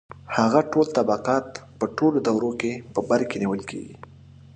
[0.37, 1.47] •هغه ټول طبقات
[1.79, 3.61] په ټولو دورو کې په بر کې نیول.